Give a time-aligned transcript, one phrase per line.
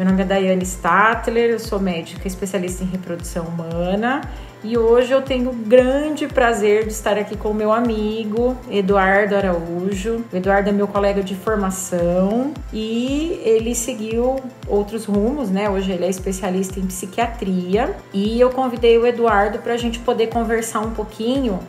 [0.00, 4.22] Meu nome é Daiane Statler, eu sou médica especialista em reprodução humana
[4.64, 9.36] e hoje eu tenho o grande prazer de estar aqui com o meu amigo Eduardo
[9.36, 10.24] Araújo.
[10.32, 14.36] O Eduardo é meu colega de formação e ele seguiu
[14.66, 15.68] outros rumos, né?
[15.68, 20.28] Hoje ele é especialista em psiquiatria e eu convidei o Eduardo para a gente poder
[20.28, 21.60] conversar um pouquinho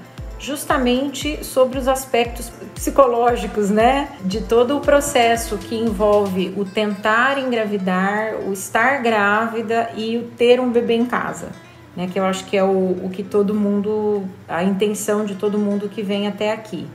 [0.41, 8.33] justamente sobre os aspectos psicológicos, né, de todo o processo que envolve o tentar engravidar,
[8.47, 11.49] o estar grávida e o ter um bebê em casa,
[11.95, 15.59] né, que eu acho que é o, o que todo mundo, a intenção de todo
[15.59, 16.87] mundo que vem até aqui.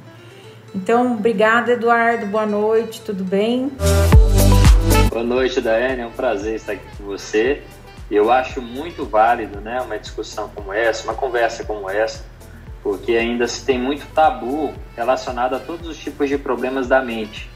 [0.75, 3.71] Então, obrigada, Eduardo, boa noite, tudo bem?
[5.09, 7.63] Boa noite, Daiane, é um prazer estar aqui com você.
[8.11, 12.25] Eu acho muito válido, né, uma discussão como essa, uma conversa como essa,
[12.87, 17.51] porque ainda se tem muito tabu relacionado a todos os tipos de problemas da mente.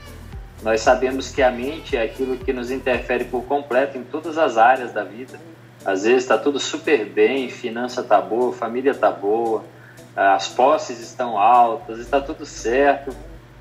[0.60, 4.58] Nós sabemos que a mente é aquilo que nos interfere por completo em todas as
[4.58, 5.38] áreas da vida.
[5.84, 9.62] Às vezes está tudo super bem, finança tá boa, família tá boa,
[10.16, 13.14] as posses estão altas, está tudo certo.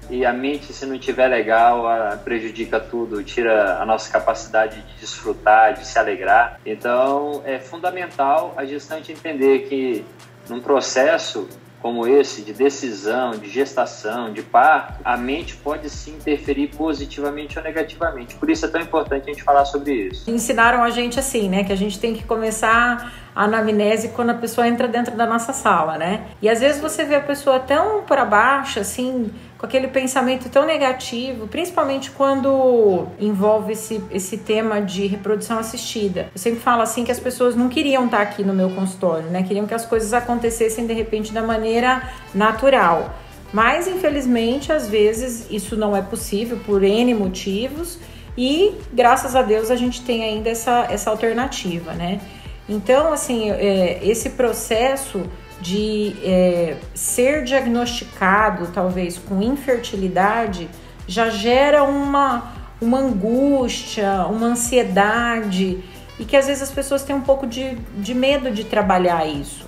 [0.09, 1.83] E a mente, se não tiver legal,
[2.23, 6.59] prejudica tudo, tira a nossa capacidade de desfrutar, de se alegrar.
[6.65, 10.03] Então, é fundamental a gestante entender que
[10.49, 11.47] num processo
[11.81, 17.63] como esse de decisão, de gestação, de parto, a mente pode se interferir positivamente ou
[17.63, 18.35] negativamente.
[18.35, 20.29] Por isso é tão importante a gente falar sobre isso.
[20.29, 24.33] Ensinaram a gente assim, né, que a gente tem que começar a anamnese quando a
[24.33, 26.25] pessoa entra dentro da nossa sala, né?
[26.41, 30.65] E às vezes você vê a pessoa tão para baixo, assim, com aquele pensamento tão
[30.65, 36.29] negativo, principalmente quando envolve esse, esse tema de reprodução assistida.
[36.33, 39.43] Eu sempre falo assim que as pessoas não queriam estar aqui no meu consultório, né?
[39.43, 43.13] Queriam que as coisas acontecessem de repente da maneira natural.
[43.51, 47.99] Mas infelizmente, às vezes isso não é possível por N motivos
[48.37, 52.21] e graças a Deus a gente tem ainda essa, essa alternativa, né?
[52.69, 55.23] Então, assim, é, esse processo
[55.61, 60.69] de é, ser diagnosticado, talvez, com infertilidade,
[61.07, 65.83] já gera uma, uma angústia, uma ansiedade,
[66.19, 69.67] e que às vezes as pessoas têm um pouco de, de medo de trabalhar isso.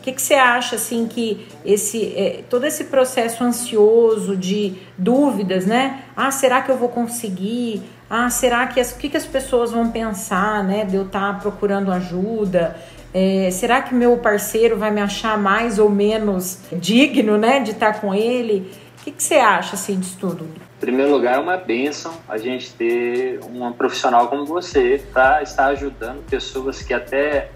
[0.00, 5.66] O que, que você acha, assim, que esse, é, todo esse processo ansioso de dúvidas,
[5.66, 6.04] né?
[6.16, 7.82] Ah, será que eu vou conseguir?
[8.08, 10.86] Ah, será que as, o que, que as pessoas vão pensar, né?
[10.86, 12.78] De eu estar tá procurando ajuda?
[13.12, 18.00] É, será que meu parceiro vai me achar mais ou menos digno, né, de estar
[18.00, 18.70] com ele?
[19.00, 20.44] O que, que você acha assim disso tudo?
[20.44, 25.66] Em primeiro lugar, é uma benção a gente ter uma profissional como você para estar
[25.66, 27.50] ajudando pessoas que até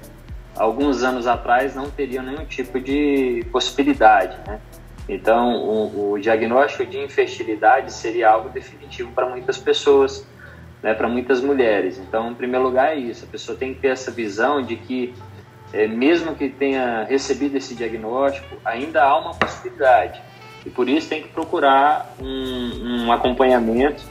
[0.57, 4.61] alguns anos atrás não teriam nenhum tipo de possibilidade, né?
[5.09, 10.27] Então, o, o diagnóstico de infertilidade seria algo definitivo para muitas pessoas,
[10.83, 11.99] né, para muitas mulheres.
[11.99, 13.25] Então, em primeiro lugar, é isso.
[13.25, 15.15] A pessoa tem que ter essa visão de que
[15.73, 20.23] é, mesmo que tenha recebido esse diagnóstico, ainda há uma possibilidade.
[20.65, 24.03] E por isso tem que procurar um, um acompanhamento,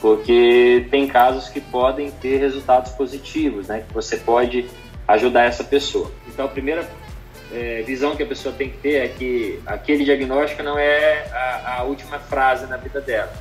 [0.00, 3.84] porque tem casos que podem ter resultados positivos, né?
[3.86, 4.66] Que você pode
[5.06, 6.10] ajudar essa pessoa.
[6.26, 6.88] Então, a primeira
[7.52, 11.78] é, visão que a pessoa tem que ter é que aquele diagnóstico não é a,
[11.78, 13.32] a última frase na vida dela.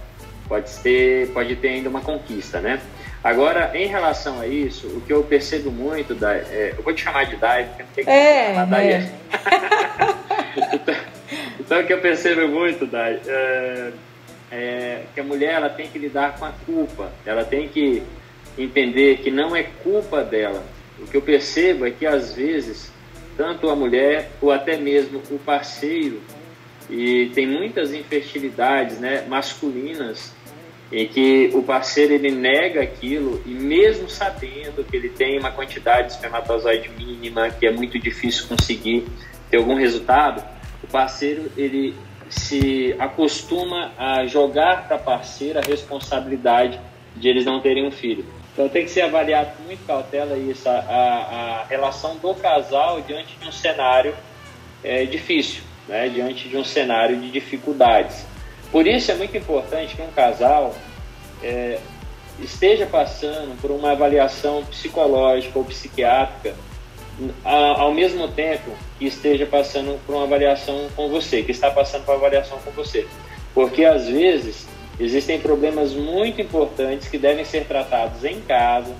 [0.47, 2.81] Pode ter, pode ter ainda uma conquista, né?
[3.28, 7.04] Agora, em relação a isso, o que eu percebo muito, da, é, eu vou te
[7.04, 8.94] chamar de Dai, porque não tem que é, chamar Dai.
[8.94, 9.12] É.
[10.74, 10.96] então,
[11.60, 13.92] então, o que eu percebo muito, Dai, é,
[14.50, 18.02] é, que a mulher ela tem que lidar com a culpa, ela tem que
[18.58, 20.64] entender que não é culpa dela.
[20.98, 22.94] O que eu percebo é que às vezes,
[23.36, 26.22] tanto a mulher ou até mesmo o parceiro,
[26.90, 30.32] e tem muitas infertilidades né, masculinas
[30.92, 36.08] em que o parceiro ele nega aquilo e mesmo sabendo que ele tem uma quantidade
[36.08, 39.06] de espermatozoide mínima, que é muito difícil conseguir
[39.50, 40.44] ter algum resultado,
[40.84, 41.94] o parceiro ele
[42.30, 46.80] se acostuma a jogar para a parceira a responsabilidade
[47.16, 48.26] de eles não terem um filho.
[48.53, 53.38] Então tem que ser avaliado com muita cautela isso, a, a, relação do casal diante
[53.38, 54.16] de um cenário
[54.84, 56.09] é, difícil, né?
[56.09, 58.26] diante de um cenário de dificuldades.
[58.72, 60.76] Por isso é muito importante que um casal
[61.43, 61.79] é,
[62.39, 66.55] esteja passando por uma avaliação psicológica ou psiquiátrica
[67.43, 72.11] ao mesmo tempo que esteja passando por uma avaliação com você, que está passando por
[72.11, 73.07] uma avaliação com você.
[73.53, 74.67] Porque às vezes
[74.99, 78.93] existem problemas muito importantes que devem ser tratados em casa,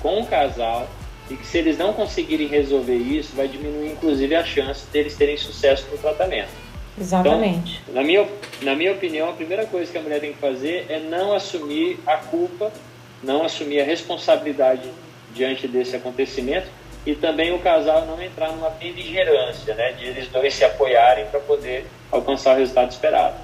[0.00, 0.88] com o casal,
[1.28, 5.36] e que se eles não conseguirem resolver isso, vai diminuir inclusive a chance deles terem
[5.36, 6.50] sucesso no tratamento.
[6.98, 7.80] Exatamente.
[7.82, 8.28] Então, na, minha,
[8.62, 11.98] na minha opinião, a primeira coisa que a mulher tem que fazer é não assumir
[12.06, 12.72] a culpa
[13.22, 14.90] não assumir a responsabilidade
[15.34, 16.66] diante desse acontecimento
[17.04, 21.40] e também o casal não entrar numa beligerância, né, de eles dois se apoiarem para
[21.40, 23.36] poder alcançar o resultado esperado.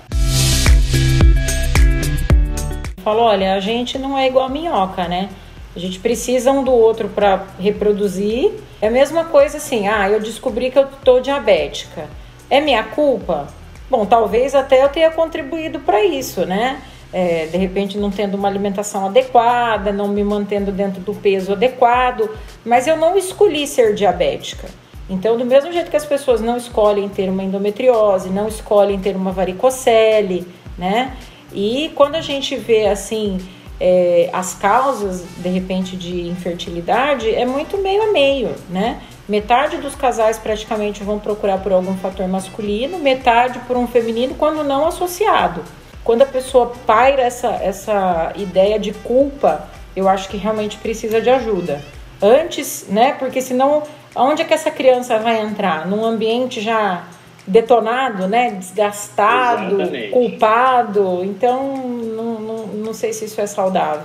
[3.03, 5.29] Falou, olha, a gente não é igual a minhoca, né?
[5.75, 8.53] A gente precisa um do outro para reproduzir.
[8.81, 12.09] É a mesma coisa assim, ah, eu descobri que eu tô diabética.
[12.49, 13.49] É minha culpa?
[13.91, 16.81] Bom, talvez até eu tenha contribuído para isso, né?
[17.13, 22.29] É, de repente não tendo uma alimentação adequada, não me mantendo dentro do peso adequado,
[22.65, 24.69] mas eu não escolhi ser diabética.
[25.09, 29.15] Então, do mesmo jeito que as pessoas não escolhem ter uma endometriose, não escolhem ter
[29.15, 30.47] uma varicocele,
[30.77, 31.17] né?
[31.53, 33.39] E quando a gente vê assim
[33.81, 39.01] é, as causas de repente de infertilidade, é muito meio a meio, né?
[39.29, 44.63] Metade dos casais praticamente vão procurar por algum fator masculino, metade por um feminino, quando
[44.63, 45.63] não associado.
[46.05, 51.29] Quando a pessoa paira essa, essa ideia de culpa, eu acho que realmente precisa de
[51.29, 51.83] ajuda.
[52.23, 53.17] Antes, né?
[53.19, 53.83] Porque senão,
[54.15, 55.89] onde é que essa criança vai entrar?
[55.89, 57.05] Num ambiente já
[57.45, 58.53] detonado, né?
[58.53, 60.13] Desgastado, Exatamente.
[60.13, 61.25] culpado.
[61.25, 64.05] Então, não, não, não sei se isso é saudável.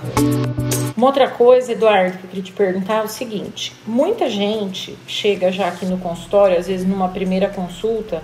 [0.96, 5.50] Uma outra coisa, Eduardo, que eu queria te perguntar é o seguinte: muita gente chega
[5.50, 8.22] já aqui no consultório, às vezes numa primeira consulta,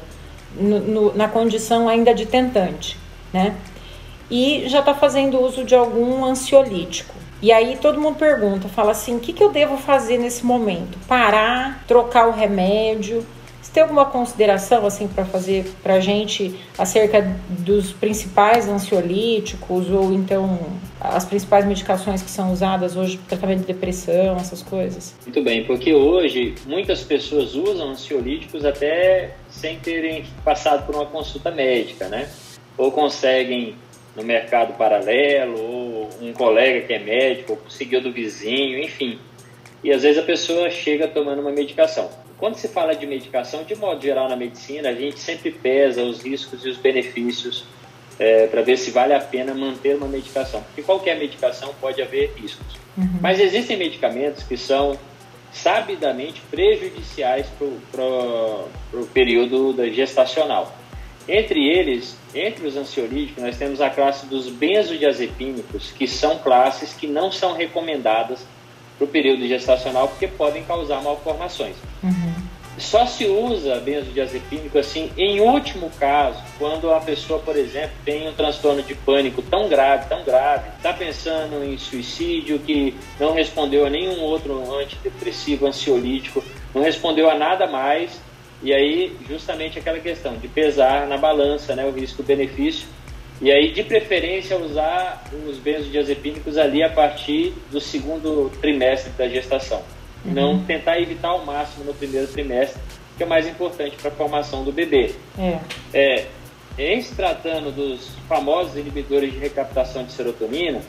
[0.54, 2.98] no, no, na condição ainda de tentante,
[3.32, 3.56] né?
[4.30, 7.14] E já está fazendo uso de algum ansiolítico.
[7.40, 10.98] E aí todo mundo pergunta, fala assim: o que, que eu devo fazer nesse momento?
[11.06, 13.24] Parar, trocar o remédio?
[13.68, 17.20] Você tem alguma consideração assim para fazer para a gente acerca
[17.50, 20.58] dos principais ansiolíticos ou então
[20.98, 25.14] as principais medicações que são usadas hoje para tratamento de depressão, essas coisas?
[25.22, 31.50] Muito bem, porque hoje muitas pessoas usam ansiolíticos até sem terem passado por uma consulta
[31.50, 32.26] médica, né?
[32.78, 33.74] Ou conseguem
[34.16, 39.18] no mercado paralelo, ou um colega que é médico, ou conseguiu do vizinho, enfim.
[39.84, 42.08] E às vezes a pessoa chega tomando uma medicação.
[42.38, 46.22] Quando se fala de medicação, de modo geral na medicina, a gente sempre pesa os
[46.22, 47.64] riscos e os benefícios
[48.18, 50.62] é, para ver se vale a pena manter uma medicação.
[50.62, 52.66] Porque qualquer medicação pode haver riscos.
[52.96, 53.18] Uhum.
[53.20, 54.96] Mas existem medicamentos que são
[55.52, 57.46] sabidamente prejudiciais
[57.90, 60.76] para o período da gestacional.
[61.28, 67.06] Entre eles, entre os ansiolíticos, nós temos a classe dos benzodiazepínicos, que são classes que
[67.06, 68.46] não são recomendadas
[68.98, 71.76] para o período gestacional porque podem causar malformações.
[72.02, 72.34] Uhum.
[72.76, 78.32] Só se usa benzodiazepínico assim em último caso, quando a pessoa, por exemplo, tem um
[78.32, 83.90] transtorno de pânico tão grave, tão grave, está pensando em suicídio, que não respondeu a
[83.90, 88.20] nenhum outro antidepressivo, ansiolítico, não respondeu a nada mais,
[88.62, 92.86] e aí justamente aquela questão de pesar na balança né, o risco-benefício
[93.40, 99.82] e aí, de preferência, usar os benzodiazepínicos ali a partir do segundo trimestre da gestação.
[100.24, 100.32] Uhum.
[100.32, 102.80] Não tentar evitar ao máximo no primeiro trimestre,
[103.16, 105.14] que é o mais importante para a formação do bebê.
[105.38, 105.58] É.
[105.94, 106.26] é.
[106.76, 110.80] Em se tratando dos famosos inibidores de recaptação de serotonina,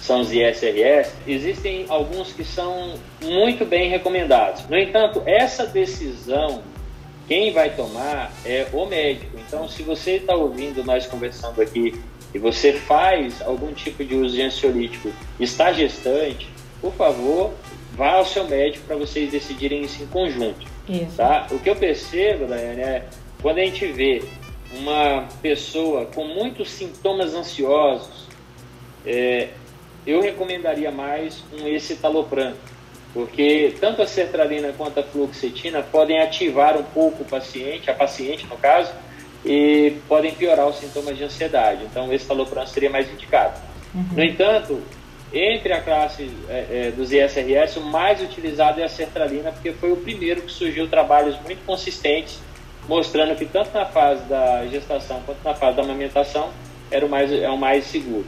[0.00, 4.66] são os ISRS, existem alguns que são muito bem recomendados.
[4.68, 6.62] No entanto, essa decisão
[7.30, 9.38] quem vai tomar é o médico.
[9.38, 11.94] Então, se você está ouvindo nós conversando aqui
[12.34, 16.48] e você faz algum tipo de uso de ansiolítico, está gestante,
[16.80, 17.54] por favor,
[17.92, 20.66] vá ao seu médico para vocês decidirem isso em conjunto.
[20.88, 21.18] Isso.
[21.18, 21.46] Tá?
[21.52, 23.06] O que eu percebo, Daiane, é
[23.40, 24.24] quando a gente vê
[24.72, 28.26] uma pessoa com muitos sintomas ansiosos,
[29.06, 29.50] é,
[30.04, 32.54] eu recomendaria mais um escitalopram
[33.12, 38.46] porque tanto a sertralina quanto a fluoxetina podem ativar um pouco o paciente, a paciente
[38.46, 38.92] no caso,
[39.44, 41.84] e podem piorar os sintomas de ansiedade.
[41.84, 43.58] Então, esse talopram seria mais indicado.
[43.94, 44.04] Uhum.
[44.12, 44.80] No entanto,
[45.32, 49.92] entre a classe é, é, dos ISRS, o mais utilizado é a sertralina, porque foi
[49.92, 52.38] o primeiro que surgiu trabalhos muito consistentes,
[52.88, 56.50] mostrando que tanto na fase da gestação quanto na fase da amamentação
[56.90, 58.26] era o mais, é o mais seguro.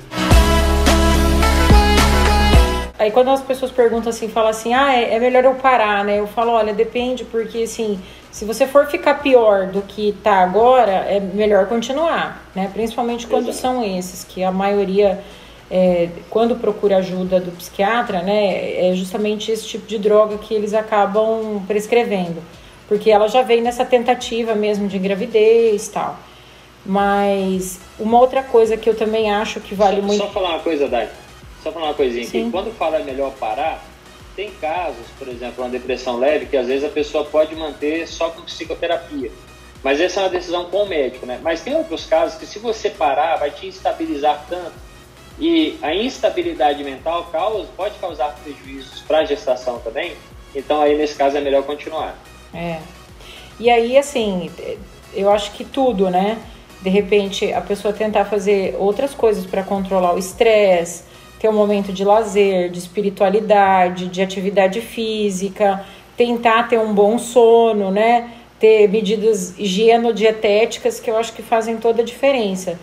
[3.02, 6.20] Aí quando as pessoas perguntam assim, falam assim, ah, é, é melhor eu parar, né?
[6.20, 10.92] Eu falo, olha, depende, porque assim, se você for ficar pior do que tá agora,
[10.92, 12.70] é melhor continuar, né?
[12.72, 13.58] Principalmente quando Exato.
[13.58, 15.20] são esses, que a maioria,
[15.68, 20.72] é, quando procura ajuda do psiquiatra, né, é justamente esse tipo de droga que eles
[20.72, 22.40] acabam prescrevendo.
[22.86, 26.16] Porque ela já vem nessa tentativa mesmo de gravidez e tal.
[26.86, 30.22] Mas uma outra coisa que eu também acho que vale só, muito.
[30.22, 31.08] Só falar uma coisa, Dai.
[31.62, 32.42] Só falar uma coisinha Sim.
[32.42, 32.50] aqui.
[32.50, 33.84] Quando fala é melhor parar,
[34.34, 38.30] tem casos, por exemplo, uma depressão leve, que às vezes a pessoa pode manter só
[38.30, 39.30] com psicoterapia.
[39.82, 41.40] Mas essa é uma decisão com o médico, né?
[41.42, 44.72] Mas tem outros casos que se você parar, vai te estabilizar tanto
[45.38, 50.14] e a instabilidade mental causa, pode causar prejuízos para a gestação também,
[50.54, 52.16] então aí nesse caso é melhor continuar.
[52.54, 52.78] É.
[53.58, 54.50] E aí, assim,
[55.14, 56.38] eu acho que tudo, né?
[56.80, 61.04] De repente, a pessoa tentar fazer outras coisas para controlar o estresse,
[61.42, 65.84] ter um momento de lazer, de espiritualidade, de atividade física,
[66.16, 68.30] tentar ter um bom sono, né?
[68.60, 72.78] Ter medidas higienodietéticas que eu acho que fazem toda a diferença.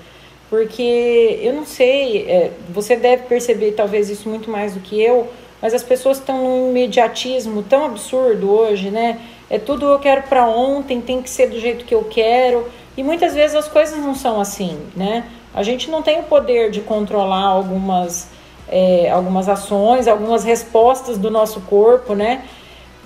[0.50, 5.30] Porque eu não sei, é, você deve perceber talvez isso muito mais do que eu,
[5.62, 9.22] mas as pessoas estão num imediatismo tão absurdo hoje, né?
[9.50, 12.68] É tudo eu quero para ontem, tem que ser do jeito que eu quero.
[12.98, 15.24] E muitas vezes as coisas não são assim, né?
[15.54, 18.28] A gente não tem o poder de controlar algumas,
[18.70, 22.44] é, algumas ações, algumas respostas do nosso corpo, né?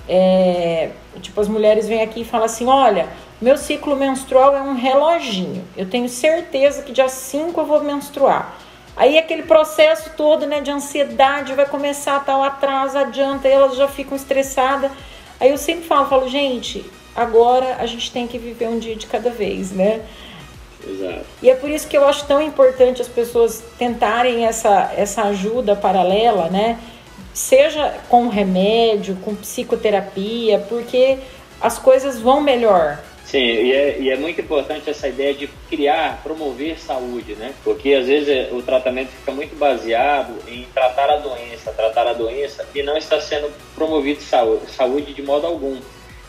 [0.08, 0.90] É,
[1.20, 3.08] tipo, as mulheres vêm aqui e falam assim: olha,
[3.40, 5.64] meu ciclo menstrual é um reloginho.
[5.76, 8.58] Eu tenho certeza que dia 5 eu vou menstruar.
[8.96, 13.88] Aí aquele processo todo, né, de ansiedade vai começar tal atraso, adianta, e elas já
[13.88, 14.90] ficam estressadas.
[15.40, 19.06] Aí eu sempre falo, falo, gente, agora a gente tem que viver um dia de
[19.06, 20.00] cada vez, né?
[20.86, 21.24] Exato.
[21.42, 25.74] E é por isso que eu acho tão importante as pessoas tentarem essa, essa ajuda
[25.74, 26.78] paralela, né?
[27.32, 31.18] Seja com remédio, com psicoterapia, porque
[31.60, 32.98] as coisas vão melhor.
[33.24, 37.52] Sim, e é, e é, muito importante essa ideia de criar, promover saúde, né?
[37.64, 42.12] Porque às vezes é, o tratamento fica muito baseado em tratar a doença, tratar a
[42.12, 45.76] doença e não está sendo promovido saúde, saúde de modo algum.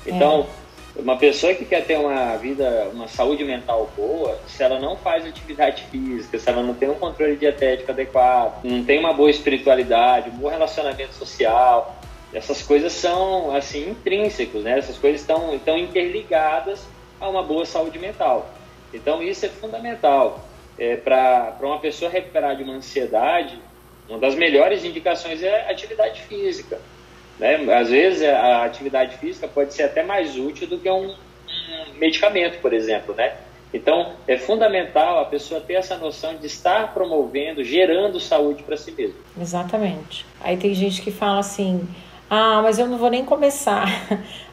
[0.04, 0.65] Então, é.
[0.96, 5.26] Uma pessoa que quer ter uma vida, uma saúde mental boa, se ela não faz
[5.26, 10.30] atividade física, se ela não tem um controle dietético adequado, não tem uma boa espiritualidade,
[10.30, 11.96] um bom relacionamento social,
[12.34, 14.78] essas coisas são assim intrínsecos, né?
[14.78, 16.86] Essas coisas estão, estão interligadas
[17.20, 18.50] a uma boa saúde mental.
[18.94, 20.46] Então isso é fundamental
[20.78, 23.60] é, para uma pessoa recuperar de uma ansiedade.
[24.08, 26.80] Uma das melhores indicações é atividade física.
[27.40, 27.56] Né?
[27.74, 31.14] Às vezes a atividade física pode ser até mais útil do que um,
[31.98, 33.34] medicamento, por exemplo, né?
[33.74, 38.92] Então é fundamental a pessoa ter essa noção de estar promovendo, gerando saúde para si
[38.92, 39.16] mesma.
[39.40, 40.26] Exatamente.
[40.40, 41.86] Aí tem gente que fala assim,
[42.30, 43.86] ah, mas eu não vou nem começar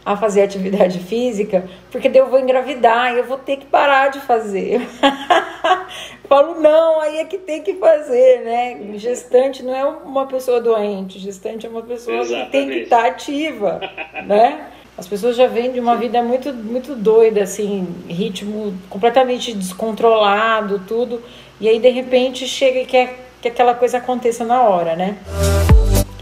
[0.04, 4.09] a fazer atividade física, porque daí eu vou engravidar e eu vou ter que parar
[4.09, 4.80] de fazer.
[6.28, 8.99] Falo, não, aí é que tem que fazer, né?
[8.99, 12.47] Gestante não é uma pessoa doente, gestante é uma pessoa Exatamente.
[12.47, 13.80] que tem que estar ativa,
[14.26, 14.68] né?
[14.97, 21.23] As pessoas já vêm de uma vida muito, muito doida, assim, ritmo completamente descontrolado, tudo,
[21.61, 25.18] e aí de repente chega e quer que aquela coisa aconteça na hora, né?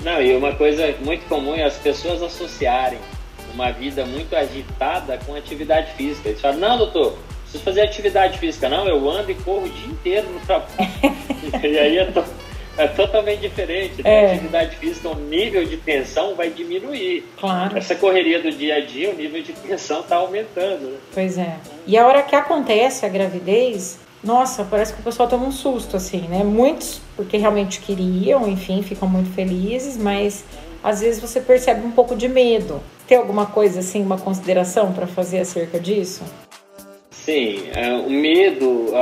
[0.03, 2.99] Não, e uma coisa muito comum é as pessoas associarem
[3.55, 6.29] uma vida muito agitada com atividade física.
[6.29, 8.69] Eles falam, não, doutor, preciso fazer atividade física.
[8.69, 10.71] Não, eu ando e corro o dia inteiro no trabalho.
[11.63, 12.25] e aí é, to
[12.79, 14.03] é totalmente diferente.
[14.03, 14.11] Né?
[14.25, 14.33] É.
[14.35, 17.25] Atividade física, o nível de tensão vai diminuir.
[17.39, 17.77] Claro.
[17.77, 20.93] Essa correria do dia a dia, o nível de tensão está aumentando.
[20.93, 20.99] Né?
[21.13, 21.57] Pois é.
[21.87, 25.97] E a hora que acontece a gravidez, nossa, parece que o pessoal toma um susto,
[25.97, 26.45] assim, né?
[26.45, 30.45] Muitos porque realmente queriam, enfim, ficam muito felizes, mas
[30.83, 32.83] às vezes você percebe um pouco de medo.
[33.11, 36.23] Tem alguma coisa assim, uma consideração para fazer acerca disso?
[37.11, 38.93] Sim, é, o medo,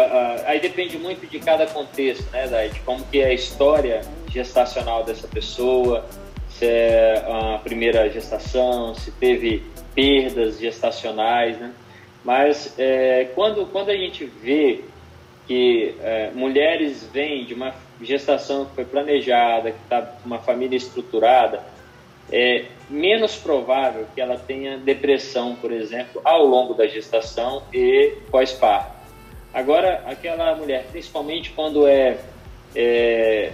[0.47, 2.71] aí depende muito de cada contexto, né, Dai?
[2.71, 4.01] De como que é a história
[4.31, 6.07] gestacional dessa pessoa,
[6.49, 9.63] se é a primeira gestação, se teve
[9.95, 11.71] perdas gestacionais, né?
[12.25, 14.85] Mas é, quando, quando a gente vê
[15.47, 21.63] que é, mulheres vêm de uma gestação que foi planejada, que está uma família estruturada,
[22.33, 28.97] é menos provável que ela tenha depressão, por exemplo, ao longo da gestação e pós-parto.
[29.53, 32.19] Agora, aquela mulher, principalmente quando é,
[32.75, 33.53] é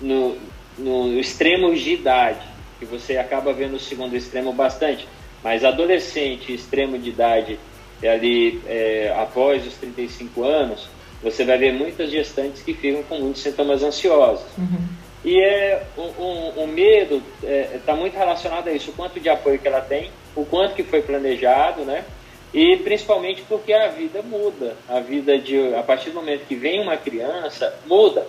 [0.00, 0.36] no,
[0.78, 2.40] no extremo de idade,
[2.78, 5.06] que você acaba vendo o segundo extremo bastante,
[5.42, 7.58] mas adolescente, extremo de idade,
[8.02, 10.88] ali é, após os 35 anos,
[11.22, 14.44] você vai ver muitas gestantes que ficam com muitos sintomas ansiosos.
[14.58, 14.86] Uhum.
[15.24, 19.18] E é, o, o, o medo está é, tá muito relacionado a isso, o quanto
[19.18, 22.04] de apoio que ela tem, o quanto que foi planejado, né?
[22.52, 24.76] E principalmente porque a vida muda.
[24.88, 28.26] A vida de a partir do momento que vem uma criança muda,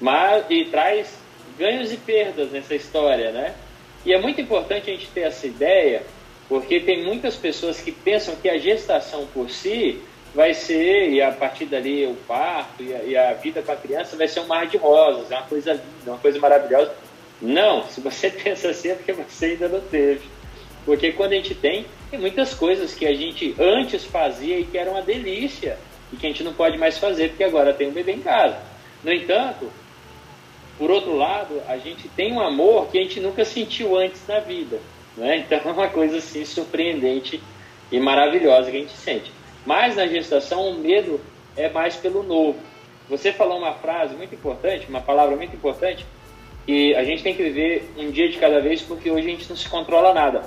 [0.00, 1.18] mas e traz
[1.58, 3.54] ganhos e perdas nessa história, né?
[4.04, 6.02] E é muito importante a gente ter essa ideia,
[6.48, 10.00] porque tem muitas pessoas que pensam que a gestação por si
[10.36, 13.76] vai ser, e a partir dali o parto e a, e a, vida com a
[13.76, 16.94] criança vai ser um mar de rosas, é uma coisa linda, uma coisa maravilhosa.
[17.40, 20.28] Não, se você pensa assim é porque você ainda não teve.
[20.84, 24.76] Porque quando a gente tem, tem muitas coisas que a gente antes fazia e que
[24.76, 25.78] eram uma delícia
[26.12, 28.58] e que a gente não pode mais fazer porque agora tem um bebê em casa.
[29.02, 29.72] No entanto,
[30.76, 34.38] por outro lado, a gente tem um amor que a gente nunca sentiu antes na
[34.40, 34.78] vida.
[35.16, 35.38] Né?
[35.38, 37.40] Então é uma coisa assim surpreendente
[37.90, 39.35] e maravilhosa que a gente sente.
[39.66, 41.20] Mas na gestação, o medo
[41.56, 42.58] é mais pelo novo.
[43.10, 46.06] Você falou uma frase muito importante, uma palavra muito importante,
[46.64, 49.48] que a gente tem que viver um dia de cada vez, porque hoje a gente
[49.48, 50.42] não se controla nada.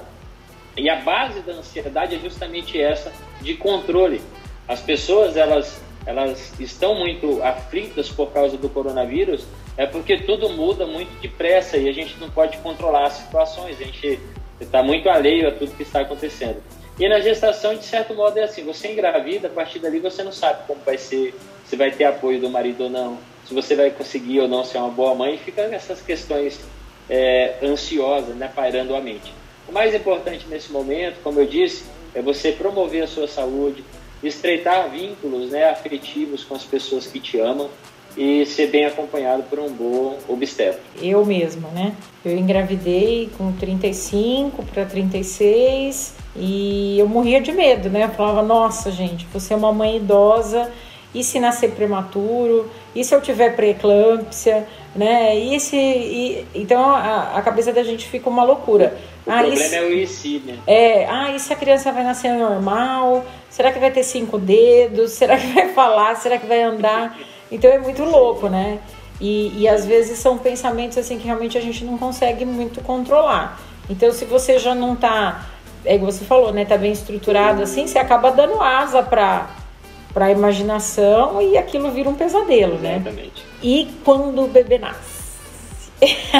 [0.75, 3.11] E a base da ansiedade é justamente essa
[3.41, 4.21] de controle.
[4.67, 9.45] As pessoas elas elas estão muito aflitas por causa do coronavírus,
[9.77, 13.79] é porque tudo muda muito depressa e a gente não pode controlar as situações.
[13.79, 14.19] A gente
[14.59, 16.63] está muito alheio a tudo que está acontecendo.
[16.99, 20.33] E na gestação, de certo modo, é assim: você engravida, a partir dali você não
[20.33, 21.33] sabe como vai ser,
[21.65, 24.79] se vai ter apoio do marido ou não, se você vai conseguir ou não ser
[24.79, 26.59] uma boa mãe, fica essas questões
[27.09, 29.33] é, ansiosas, né, pairando a mente.
[29.67, 33.83] O mais importante nesse momento, como eu disse, é você promover a sua saúde,
[34.21, 37.69] estreitar vínculos né, afetivos com as pessoas que te amam
[38.17, 40.81] e ser bem acompanhado por um bom obstetra.
[41.01, 41.95] Eu mesma, né?
[42.25, 48.05] Eu engravidei com 35 para 36 e eu morria de medo, né?
[48.05, 50.71] Eu falava, nossa, gente, você é uma mãe idosa
[51.13, 55.37] e se nascer prematuro, e se eu tiver pré-eclâmpsia, né?
[55.37, 58.97] E se, e, então a, a, cabeça da gente fica uma loucura.
[59.25, 60.59] O ah, problema é o IC, né?
[60.65, 63.25] É, ah, e se a criança vai nascer normal?
[63.49, 65.11] Será que vai ter cinco dedos?
[65.11, 66.15] Será que vai falar?
[66.15, 67.17] Será que vai andar?
[67.51, 68.79] Então é muito louco, né?
[69.19, 73.59] E, e às vezes são pensamentos assim que realmente a gente não consegue muito controlar.
[73.89, 75.45] Então se você já não tá,
[75.85, 79.47] é que você falou, né, tá bem estruturado assim, você acaba dando asa para
[80.13, 82.95] para imaginação e aquilo vira um pesadelo, né?
[82.95, 83.45] Exatamente.
[83.61, 85.19] E quando o bebê nasce?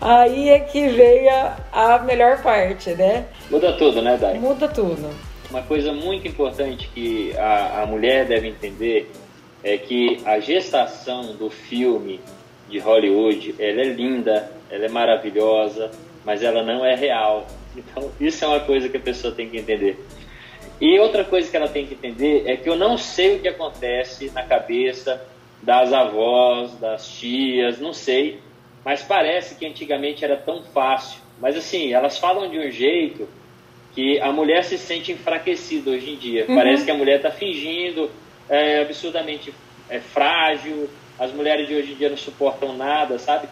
[0.00, 3.26] Aí é que vem a, a melhor parte, né?
[3.50, 4.38] Muda tudo, né, Dai?
[4.38, 5.08] Muda tudo.
[5.50, 9.10] Uma coisa muito importante que a, a mulher deve entender
[9.62, 12.20] é que a gestação do filme
[12.68, 15.90] de Hollywood, ela é linda, ela é maravilhosa,
[16.28, 17.46] mas ela não é real.
[17.74, 19.98] Então, isso é uma coisa que a pessoa tem que entender.
[20.78, 23.48] E outra coisa que ela tem que entender é que eu não sei o que
[23.48, 25.24] acontece na cabeça
[25.62, 28.40] das avós, das tias, não sei,
[28.84, 31.18] mas parece que antigamente era tão fácil.
[31.40, 33.26] Mas assim, elas falam de um jeito
[33.94, 36.44] que a mulher se sente enfraquecida hoje em dia.
[36.46, 36.56] Uhum.
[36.56, 38.10] Parece que a mulher está fingindo,
[38.50, 39.54] é absurdamente
[39.88, 43.48] é, frágil, as mulheres de hoje em dia não suportam nada, sabe?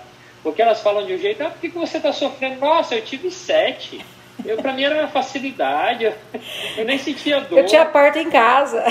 [0.47, 2.61] Porque elas falam de um jeito, ah, por que, que você está sofrendo?
[2.61, 4.01] Nossa, eu tive sete.
[4.45, 6.15] Eu, pra mim era uma facilidade, eu,
[6.77, 7.59] eu nem sentia dor.
[7.59, 8.85] Eu tinha parto em casa.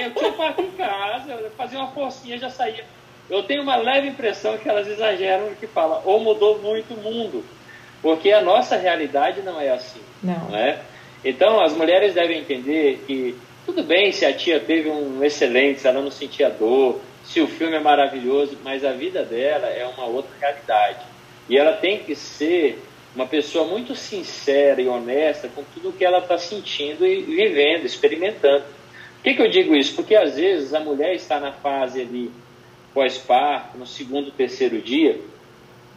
[0.00, 2.86] Eu tinha parto em casa, eu fazia uma forcinha já saía.
[3.28, 6.96] Eu tenho uma leve impressão que elas exageram no que falam, ou mudou muito o
[6.96, 7.44] mundo,
[8.00, 10.00] porque a nossa realidade não é assim.
[10.22, 10.48] Não.
[10.48, 10.78] não é?
[11.22, 15.86] Então as mulheres devem entender que tudo bem se a tia teve um excelente, se
[15.86, 16.98] ela não sentia dor,
[17.32, 21.00] se o filme é maravilhoso, mas a vida dela é uma outra realidade.
[21.48, 22.78] E ela tem que ser
[23.16, 28.64] uma pessoa muito sincera e honesta com tudo que ela está sentindo e vivendo, experimentando.
[28.64, 29.94] Por que, que eu digo isso?
[29.94, 32.30] Porque às vezes a mulher está na fase ali
[32.92, 35.18] pós-parto, no segundo, terceiro dia,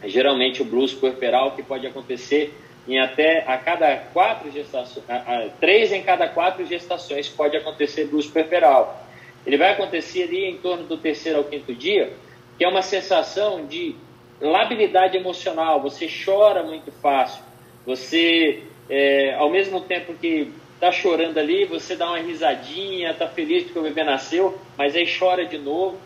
[0.04, 2.54] geralmente o blues puerperal que pode acontecer
[2.88, 8.06] em até a cada quatro gestações, a, a, três em cada quatro gestações pode acontecer
[8.06, 9.05] blues puerperal.
[9.46, 12.12] Ele vai acontecer ali em torno do terceiro ao quinto dia,
[12.58, 13.94] que é uma sensação de
[14.40, 17.42] labilidade emocional, você chora muito fácil,
[17.86, 23.64] você, é, ao mesmo tempo que está chorando ali, você dá uma risadinha, está feliz
[23.64, 25.98] porque o bebê nasceu, mas aí chora de novo.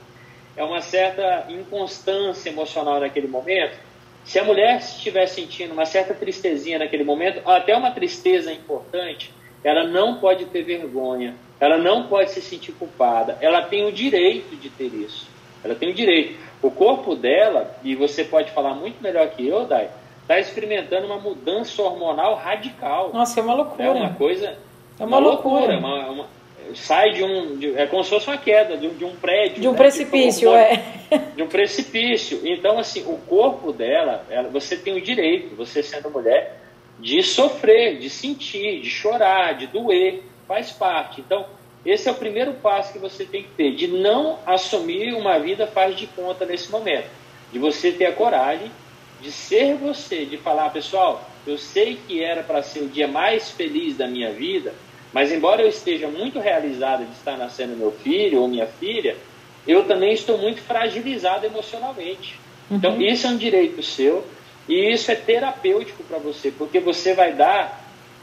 [0.57, 3.79] É uma certa inconstância emocional naquele momento.
[4.25, 9.33] Se a mulher estiver sentindo uma certa tristezinha naquele momento, até uma tristeza importante,
[9.65, 14.57] ela não pode ter vergonha, ela não pode se sentir culpada, ela tem o direito
[14.57, 15.29] de ter isso.
[15.63, 16.39] Ela tem o direito.
[16.63, 19.91] O corpo dela, e você pode falar muito melhor que eu, Dai,
[20.23, 23.11] está experimentando uma mudança hormonal radical.
[23.13, 23.85] Nossa, é uma loucura.
[23.85, 24.57] É uma coisa.
[24.99, 25.73] É uma, uma loucura.
[25.73, 26.27] loucura uma, uma,
[26.75, 27.57] sai de um.
[27.57, 29.61] De, é como se fosse uma queda, de, de um prédio.
[29.61, 29.79] De um né?
[29.79, 30.83] precipício, de, é.
[31.37, 32.41] De um precipício.
[32.45, 36.61] Então, assim, o corpo dela, ela, você tem o direito, você sendo mulher,
[36.99, 40.23] de sofrer, de sentir, de chorar, de doer.
[40.51, 41.21] Faz parte.
[41.21, 41.47] Então,
[41.87, 45.65] esse é o primeiro passo que você tem que ter, de não assumir uma vida
[45.65, 47.07] faz de conta nesse momento.
[47.53, 48.69] De você ter a coragem
[49.21, 53.53] de ser você, de falar, pessoal, eu sei que era para ser o dia mais
[53.53, 54.75] feliz da minha vida,
[55.13, 59.17] mas embora eu esteja muito realizado de estar nascendo meu filho ou minha filha,
[59.69, 62.41] eu também estou muito fragilizado emocionalmente.
[62.69, 63.03] Então, uhum.
[63.03, 64.27] isso é um direito seu
[64.69, 67.80] e isso é terapêutico para você, porque você vai dar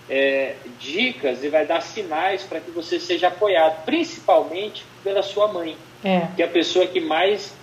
[0.10, 5.76] é, dicas e vai dar sinais para que você seja apoiado, principalmente pela sua mãe,
[6.04, 6.28] é.
[6.36, 7.54] que é a pessoa que mais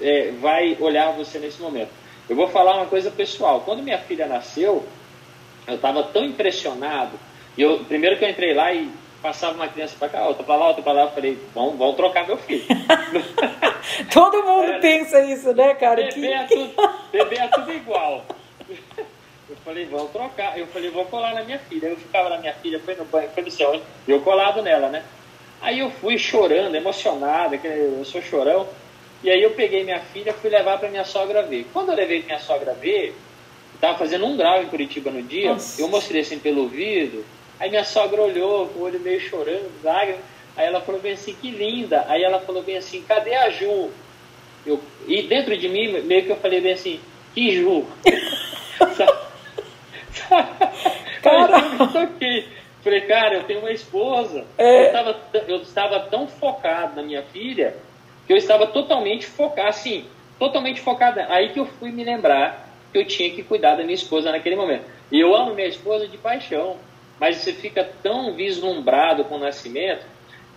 [0.00, 1.90] é, vai olhar você nesse momento.
[2.28, 3.62] Eu vou falar uma coisa pessoal.
[3.62, 4.86] Quando minha filha nasceu,
[5.66, 7.18] eu estava tão impressionado.
[7.56, 8.88] E eu, primeiro que eu entrei lá e
[9.20, 11.96] passava uma criança para cá, outra para lá, outra para lá, eu falei, vamos, vamos
[11.96, 12.64] trocar meu filho.
[14.12, 16.02] Todo mundo é, pensa isso, né, cara?
[16.02, 16.32] Bebê, que...
[16.32, 18.24] é tudo, bebê é tudo igual.
[19.50, 20.56] Eu falei, vamos trocar.
[20.56, 21.88] Eu falei, vou colar na minha filha.
[21.88, 25.02] Eu ficava na minha filha, foi no banho, foi no céu, eu colado nela, né?
[25.60, 28.68] Aí eu fui chorando, emocionado, eu sou chorão.
[29.22, 31.66] E aí eu peguei minha filha, fui levar para minha sogra ver.
[31.72, 33.14] Quando eu levei minha sogra ver,
[33.74, 35.82] estava fazendo um grau em Curitiba no dia, Nossa.
[35.82, 37.24] eu mostrei assim pelo ouvido,
[37.58, 40.22] aí minha sogra olhou, com o olho meio chorando, lágrimas,
[40.56, 42.06] aí ela falou bem assim, que linda.
[42.08, 43.90] Aí ela falou bem assim, cadê a Ju?
[44.64, 47.00] Eu, e dentro de mim, meio que eu falei bem assim,
[47.34, 47.84] que Ju?
[51.22, 52.48] Cara, toquei.
[52.82, 54.44] Falei, cara, eu tenho uma esposa.
[54.56, 54.80] É.
[54.80, 57.76] Eu, estava, eu estava tão focado na minha filha
[58.26, 60.06] que eu estava totalmente focado, assim,
[60.38, 61.20] totalmente focado.
[61.28, 64.56] Aí que eu fui me lembrar que eu tinha que cuidar da minha esposa naquele
[64.56, 64.84] momento.
[65.12, 66.76] E eu amo minha esposa de paixão,
[67.18, 70.04] mas você fica tão vislumbrado com o nascimento.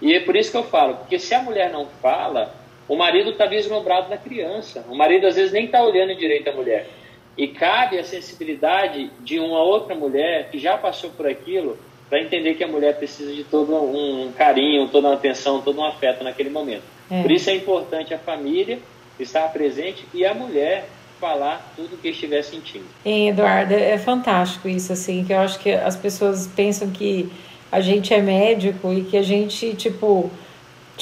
[0.02, 2.54] E é por isso que eu falo, porque se a mulher não fala,
[2.88, 4.86] o marido está vislumbrado na criança.
[4.90, 6.88] O marido às vezes nem está olhando direito a mulher.
[7.38, 11.78] E cabe a sensibilidade de uma outra mulher que já passou por aquilo
[12.10, 15.86] para entender que a mulher precisa de todo um carinho, toda uma atenção, todo um
[15.86, 16.84] afeto naquele momento.
[17.10, 17.22] É.
[17.22, 18.78] Por isso é importante a família
[19.20, 20.88] estar presente e a mulher
[21.20, 22.86] falar tudo o que estiver sentindo.
[23.06, 27.32] Hein, Eduardo, é fantástico isso, assim, que eu acho que as pessoas pensam que
[27.72, 30.30] a gente é médico e que a gente, tipo,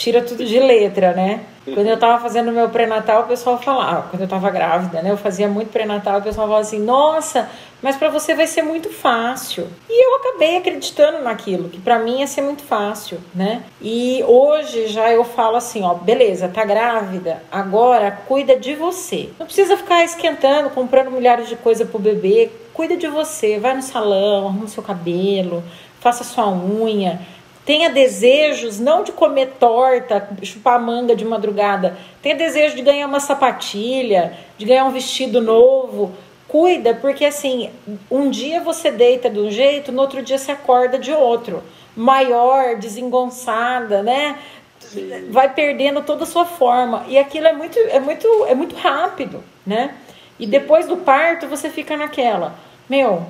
[0.01, 1.41] tira tudo de letra, né?
[1.63, 5.11] Quando eu tava fazendo meu pré-natal, o pessoal falava, quando eu tava grávida, né?
[5.11, 7.47] Eu fazia muito pré-natal, o pessoal falava assim: "Nossa,
[7.83, 9.67] mas para você vai ser muito fácil".
[9.87, 13.61] E eu acabei acreditando naquilo, que para mim ia ser muito fácil, né?
[13.79, 19.29] E hoje já eu falo assim, ó, beleza, tá grávida, agora cuida de você.
[19.37, 22.49] Não precisa ficar esquentando, comprando milhares de coisas pro bebê.
[22.73, 25.63] Cuida de você, vai no salão, arruma seu cabelo,
[25.99, 27.21] faça sua unha,
[27.65, 33.19] tenha desejos não de comer torta, chupar manga de madrugada, tenha desejo de ganhar uma
[33.19, 36.11] sapatilha, de ganhar um vestido novo.
[36.47, 37.69] Cuida, porque assim,
[38.09, 41.63] um dia você deita de um jeito, no outro dia você acorda de outro.
[41.95, 44.37] Maior, desengonçada, né?
[44.79, 45.29] Sim.
[45.29, 47.05] Vai perdendo toda a sua forma.
[47.07, 49.95] E aquilo é muito, é muito, é muito rápido, né?
[50.37, 52.55] E depois do parto você fica naquela,
[52.89, 53.25] meu,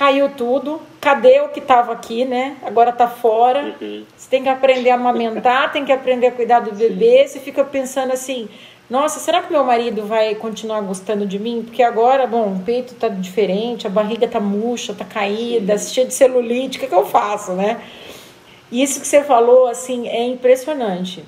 [0.00, 0.80] caiu tudo.
[0.98, 2.56] Cadê o que estava aqui, né?
[2.62, 3.76] Agora está fora.
[3.78, 4.04] Uhum.
[4.16, 7.28] Você tem que aprender a amamentar, tem que aprender a cuidar do bebê.
[7.28, 8.48] Você fica pensando assim:
[8.88, 11.62] nossa, será que meu marido vai continuar gostando de mim?
[11.62, 15.94] Porque agora, bom, o peito está diferente, a barriga está murcha, está caída, Sim.
[15.94, 16.78] cheia de celulite.
[16.78, 17.78] O que, que eu faço, né?
[18.72, 21.22] E isso que você falou, assim, é impressionante.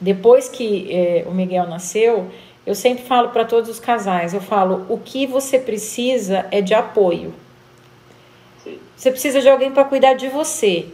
[0.00, 2.30] Depois que é, o Miguel nasceu,
[2.64, 6.72] eu sempre falo para todos os casais: eu falo, o que você precisa é de
[6.72, 7.34] apoio.
[9.00, 10.84] Você precisa de alguém para cuidar de você.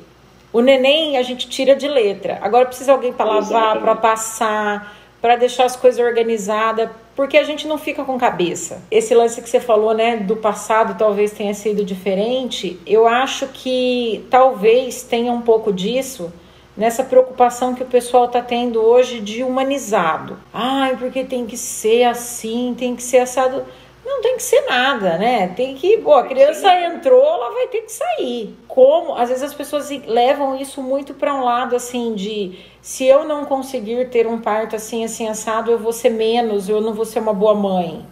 [0.52, 2.38] O neném a gente tira de letra.
[2.40, 7.66] Agora precisa alguém para lavar, para passar, para deixar as coisas organizadas, porque a gente
[7.66, 8.80] não fica com cabeça.
[8.92, 12.78] Esse lance que você falou, né, do passado talvez tenha sido diferente.
[12.86, 16.32] Eu acho que talvez tenha um pouco disso
[16.76, 20.38] nessa preocupação que o pessoal está tendo hoje de humanizado.
[20.54, 23.64] Ai, porque tem que ser assim, tem que ser assado.
[24.16, 25.48] Não tem que ser nada, né?
[25.48, 28.56] Tem que, pô, a criança entrou, ela vai ter que sair.
[28.66, 29.14] Como?
[29.14, 33.44] Às vezes as pessoas levam isso muito para um lado assim de se eu não
[33.44, 37.18] conseguir ter um parto assim assim assado, eu vou ser menos, eu não vou ser
[37.18, 38.06] uma boa mãe,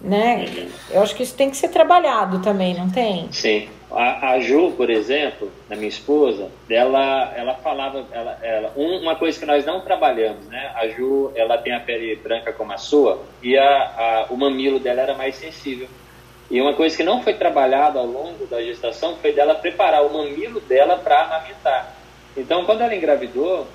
[0.00, 0.70] né?
[0.90, 3.30] Eu acho que isso tem que ser trabalhado também, não tem?
[3.30, 3.68] Sim.
[3.90, 9.38] A, a Ju, por exemplo, a minha esposa, ela, ela falava, ela, ela, uma coisa
[9.38, 10.72] que nós não trabalhamos, né?
[10.74, 14.80] A Ju, ela tem a pele branca como a sua e a, a, o mamilo
[14.80, 15.88] dela era mais sensível.
[16.50, 20.12] E uma coisa que não foi trabalhada ao longo da gestação foi dela preparar o
[20.12, 21.94] mamilo dela para amamentar.
[22.36, 23.66] Então, quando ela engravidou,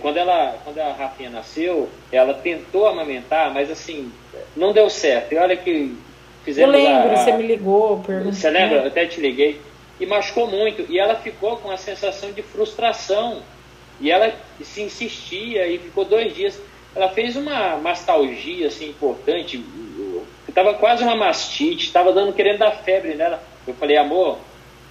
[0.00, 4.10] quando ela, quando a Rafinha nasceu, ela tentou amamentar, mas assim,
[4.56, 5.32] não deu certo.
[5.32, 5.96] E olha que
[6.44, 8.00] Fizemos eu lembro, a, você me ligou.
[8.00, 8.32] Perguntou.
[8.32, 8.78] Você lembra?
[8.78, 9.60] Eu até te liguei.
[10.00, 10.84] E machucou muito.
[10.90, 13.42] E ela ficou com a sensação de frustração.
[14.00, 16.60] E ela se insistia e ficou dois dias.
[16.94, 19.64] Ela fez uma mastalgia assim, importante.
[20.48, 23.42] Estava quase uma mastite, estava dando querendo dar febre nela.
[23.66, 24.38] Eu falei, amor,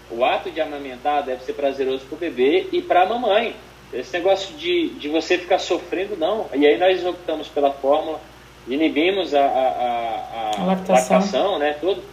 [0.10, 3.56] o ato de amamentar deve ser prazeroso para o bebê e para a mamãe.
[3.94, 6.48] Esse negócio de, de você ficar sofrendo, não.
[6.54, 8.20] E aí nós optamos pela fórmula
[8.67, 11.17] inibimos a, a, a, a lactação.
[11.17, 12.04] lactação, né, tudo,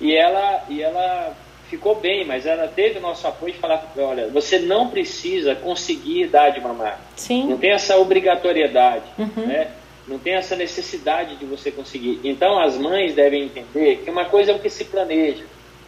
[0.00, 1.34] e ela, e ela
[1.68, 6.28] ficou bem, mas ela teve o nosso apoio de falar, olha, você não precisa conseguir
[6.28, 7.00] dar de mamar.
[7.16, 7.48] Sim.
[7.48, 9.46] Não tem essa obrigatoriedade, uhum.
[9.46, 9.68] né?
[10.08, 12.18] não tem essa necessidade de você conseguir.
[12.24, 15.44] Então as mães devem entender que uma coisa é o que se planeja.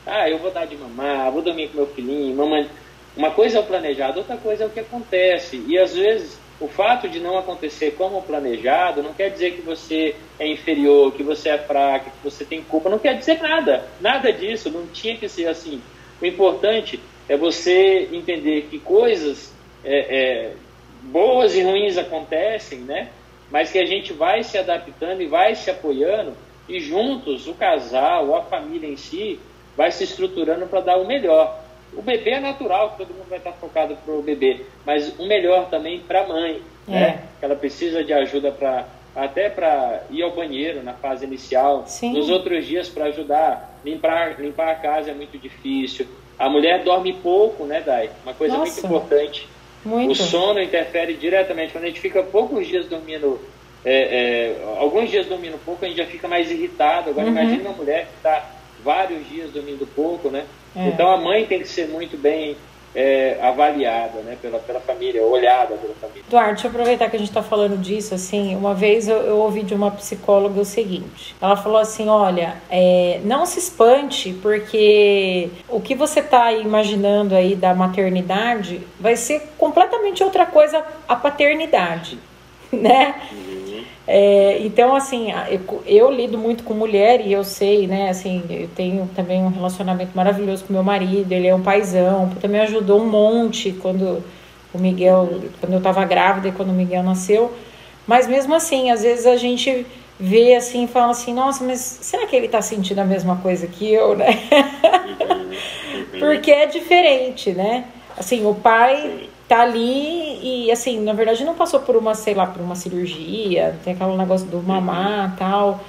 [0.06, 2.68] Ah, eu vou dar de mamar, vou dormir com meu filhinho, mamãe.
[3.16, 5.64] Uma coisa é o planejado, outra coisa é o que acontece.
[5.66, 10.14] E às vezes o fato de não acontecer como planejado não quer dizer que você
[10.38, 13.86] é inferior, que você é fraco, que você tem culpa, não quer dizer nada.
[14.00, 15.80] Nada disso, não tinha que ser assim.
[16.20, 20.52] O importante é você entender que coisas é, é,
[21.04, 23.08] boas e ruins acontecem, né?
[23.50, 26.34] Mas que a gente vai se adaptando e vai se apoiando
[26.68, 29.40] e juntos o casal, a família em si,
[29.76, 31.59] vai se estruturando para dar o melhor.
[31.94, 35.68] O bebê é natural, todo mundo vai estar focado para o bebê, mas o melhor
[35.68, 36.92] também para a mãe, é.
[36.92, 37.22] né?
[37.38, 42.12] Que ela precisa de ajuda para até para ir ao banheiro na fase inicial, Sim.
[42.12, 46.06] nos outros dias para ajudar, limpar limpar a casa é muito difícil.
[46.38, 48.08] A mulher dorme pouco, né, Dai?
[48.22, 48.72] Uma coisa Nossa.
[48.72, 49.48] muito importante.
[49.84, 50.12] Muito.
[50.12, 51.72] O sono interfere diretamente.
[51.72, 53.40] Quando a gente fica poucos dias dormindo,
[53.84, 57.10] é, é, alguns dias dormindo pouco, a gente já fica mais irritado.
[57.10, 57.32] Agora, uhum.
[57.32, 58.50] imagine uma mulher que está
[58.82, 60.44] vários dias dormindo pouco, né?
[60.74, 60.88] É.
[60.88, 62.56] Então, a mãe tem que ser muito bem
[62.94, 66.22] é, avaliada né, pela, pela família, olhada pela família.
[66.26, 68.14] Eduardo, deixa eu aproveitar que a gente está falando disso.
[68.14, 72.56] Assim, uma vez eu, eu, ouvi de uma psicóloga o seguinte: ela falou assim, olha,
[72.68, 79.42] é, não se espante porque o que você está imaginando aí da maternidade vai ser
[79.56, 82.18] completamente outra coisa a paternidade,
[82.72, 83.14] né?
[83.32, 83.59] Uhum.
[84.12, 88.66] É, então, assim, eu, eu, lido muito com mulher e eu sei, né, assim, eu
[88.74, 93.08] tenho também um relacionamento maravilhoso com meu marido, ele é um paizão, também ajudou um
[93.08, 94.20] monte quando
[94.74, 97.52] o Miguel, quando eu estava grávida e quando o Miguel nasceu.
[98.04, 99.86] Mas mesmo assim, às vezes a gente
[100.18, 103.68] vê assim e fala assim, nossa, mas será que ele está sentindo a mesma coisa
[103.68, 104.26] que eu, né?
[106.18, 107.84] Porque é diferente, né?
[108.18, 112.46] Assim, o pai tá ali e, assim, na verdade não passou por uma, sei lá,
[112.46, 115.80] por uma cirurgia, tem aquele negócio do mamar tal.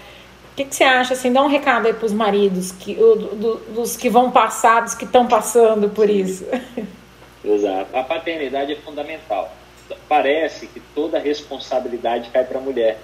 [0.52, 3.56] O que, que você acha, assim, dá um recado aí pros maridos, que, o, do,
[3.76, 6.44] dos que vão passar, dos que estão passando por isso.
[7.46, 7.96] Exato.
[7.96, 9.54] A paternidade é fundamental.
[10.10, 12.98] Parece que toda a responsabilidade cai para a mulher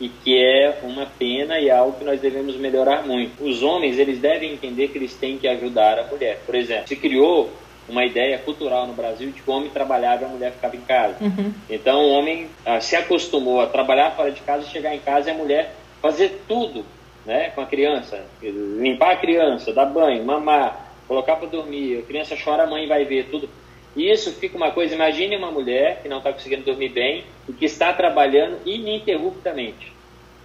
[0.00, 3.44] e que é uma pena e algo que nós devemos melhorar muito.
[3.44, 6.40] Os homens, eles devem entender que eles têm que ajudar a mulher.
[6.46, 7.50] Por exemplo, se criou
[7.88, 10.80] uma ideia cultural no Brasil de que o homem trabalhava e a mulher ficava em
[10.80, 11.16] casa.
[11.20, 11.52] Uhum.
[11.68, 15.32] Então o homem ah, se acostumou a trabalhar fora de casa, chegar em casa e
[15.32, 16.84] a mulher fazer tudo
[17.24, 22.36] né, com a criança, limpar a criança, dar banho, mamar, colocar para dormir, a criança
[22.42, 23.48] chora, a mãe vai ver tudo.
[23.96, 27.52] E isso fica uma coisa, imagine uma mulher que não está conseguindo dormir bem e
[27.52, 29.92] que está trabalhando ininterruptamente.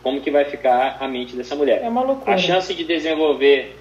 [0.03, 1.81] Como que vai ficar a mente dessa mulher?
[1.83, 2.35] É uma loucura.
[2.35, 3.75] A chance de desenvolver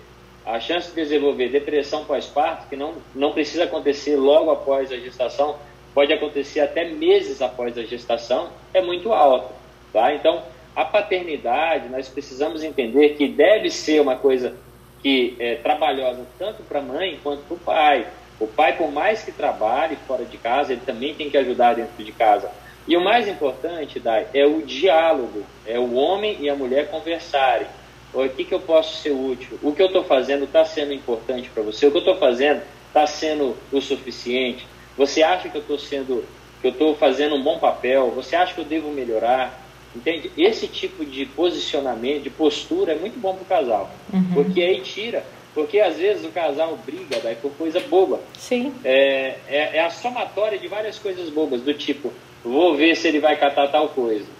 [0.49, 5.57] a chance de desenvolver depressão pós-parto, que não, não precisa acontecer logo após a gestação,
[5.95, 9.53] pode acontecer até meses após a gestação, é muito alta.
[9.93, 10.15] Tá?
[10.15, 10.43] Então,
[10.75, 14.57] a paternidade, nós precisamos entender que deve ser uma coisa
[15.03, 18.07] que é trabalhosa tanto para a mãe quanto para o pai.
[18.41, 22.03] O pai, por mais que trabalhe fora de casa, ele também tem que ajudar dentro
[22.03, 22.51] de casa.
[22.87, 27.67] E o mais importante, Dai, é o diálogo, é o homem e a mulher conversarem
[28.13, 29.59] o que, que eu posso ser útil?
[29.63, 31.87] O que eu estou fazendo está sendo importante para você?
[31.87, 34.67] O que eu estou fazendo está sendo o suficiente?
[34.97, 36.25] Você acha que eu estou sendo,
[36.61, 38.11] que eu estou fazendo um bom papel?
[38.13, 39.63] Você acha que eu devo melhorar?
[39.95, 40.31] Entende?
[40.37, 44.31] Esse tipo de posicionamento, de postura é muito bom para o casal, uhum.
[44.35, 48.21] porque aí tira, porque às vezes o casal briga daí por coisa boba.
[48.37, 48.73] Sim.
[48.85, 52.13] É, é, é a somatória de várias coisas bobas, do tipo,
[52.45, 54.38] vou ver se ele vai catar tal coisa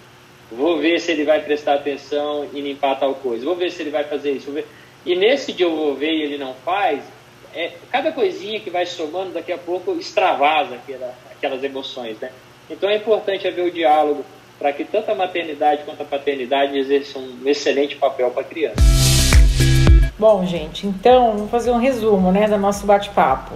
[0.51, 3.45] Vou ver se ele vai prestar atenção e limpar tal coisa.
[3.45, 4.53] Vou ver se ele vai fazer isso.
[5.05, 7.03] E nesse de eu vou ver e ele não faz,
[7.53, 12.31] é, cada coisinha que vai somando, daqui a pouco extravasa aquela, aquelas emoções, né?
[12.69, 14.25] Então é importante haver o diálogo
[14.57, 18.75] para que tanto a maternidade quanto a paternidade exerçam um excelente papel para a criança.
[20.17, 23.55] Bom, gente, então vamos fazer um resumo, né, do nosso bate-papo.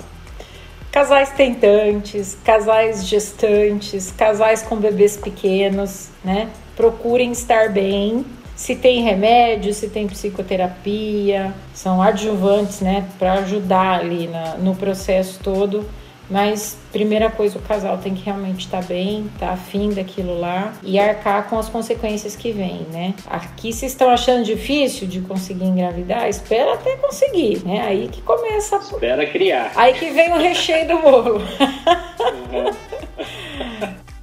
[0.89, 6.49] Casais tentantes, casais gestantes, casais com bebês pequenos, né?
[6.75, 8.25] Procurem estar bem.
[8.55, 15.39] Se tem remédio, se tem psicoterapia, são adjuvantes, né, para ajudar ali na, no processo
[15.43, 15.85] todo.
[16.29, 20.39] Mas, primeira coisa, o casal tem que realmente estar tá bem, estar tá afim daquilo
[20.39, 23.13] lá e arcar com as consequências que vêm, né?
[23.27, 27.81] Aqui, se estão achando difícil de conseguir engravidar, espera até conseguir, né?
[27.85, 28.77] Aí que começa.
[28.77, 29.73] Espera criar.
[29.75, 31.41] Aí que vem o recheio do bolo.
[32.23, 32.92] Uhum.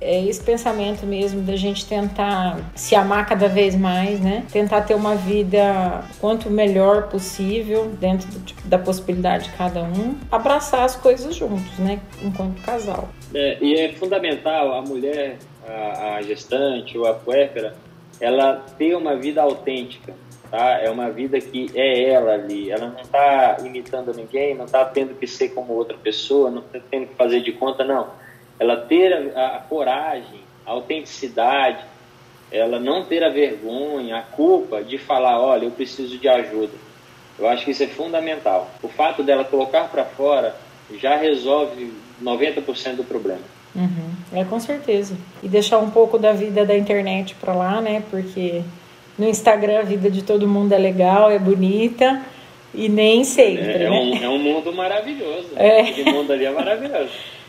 [0.01, 4.45] É esse pensamento mesmo da gente tentar se amar cada vez mais, né?
[4.51, 10.17] Tentar ter uma vida quanto melhor possível dentro do, tipo, da possibilidade de cada um,
[10.33, 12.01] abraçar as coisas juntos, né?
[12.23, 13.11] Enquanto casal.
[13.35, 15.37] É, e é fundamental a mulher,
[15.69, 17.75] a, a gestante ou a puérpera,
[18.19, 20.15] ela ter uma vida autêntica,
[20.51, 20.79] tá?
[20.81, 25.15] É uma vida que é ela ali, ela não está imitando ninguém, não está tendo
[25.15, 28.09] que ser como outra pessoa, não está tendo que fazer de conta, não.
[28.61, 31.85] Ela ter a, a coragem, a autenticidade,
[32.53, 36.75] ela não ter a vergonha, a culpa de falar, olha, eu preciso de ajuda.
[37.39, 38.71] Eu acho que isso é fundamental.
[38.83, 40.55] O fato dela colocar para fora
[40.97, 41.93] já resolve
[42.23, 43.41] 90% do problema.
[43.75, 44.11] Uhum.
[44.33, 45.17] É, com certeza.
[45.43, 48.03] E deixar um pouco da vida da internet para lá, né?
[48.11, 48.63] Porque
[49.19, 52.21] no Instagram a vida de todo mundo é legal, é bonita
[52.75, 53.65] e nem sempre.
[53.65, 53.91] É, é, né?
[53.91, 55.49] um, é um mundo maravilhoso.
[55.57, 55.81] É.
[55.83, 57.11] Aquele mundo ali é maravilhoso.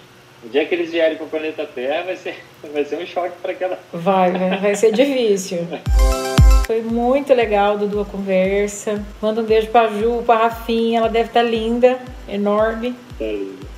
[0.44, 2.36] O dia que eles vierem para o planeta Terra vai ser,
[2.74, 3.80] vai ser um choque para aquela.
[3.94, 5.68] Vai, vai, vai ser difícil.
[6.66, 9.04] Foi muito legal, Dudu, a conversa.
[9.22, 11.00] Manda um beijo pra Ju, pra Rafinha.
[11.00, 12.00] Ela deve estar tá linda,
[12.30, 12.96] enorme.
[13.20, 13.72] Tá linda.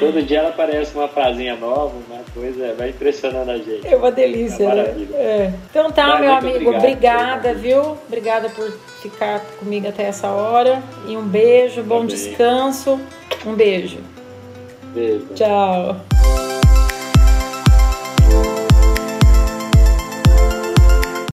[0.00, 3.86] Todo dia ela aparece uma frasinha nova, uma coisa, vai impressionando a gente.
[3.86, 5.06] É uma delícia, é né?
[5.14, 5.52] É.
[5.70, 7.98] Então tá, Mas, meu amigo, obrigado, obrigada, viu?
[8.08, 10.82] Obrigada por ficar comigo até essa hora.
[11.06, 12.98] E um beijo, bom descanso.
[13.46, 13.98] Um beijo.
[14.96, 15.34] Beijo.
[15.34, 16.45] Tchau.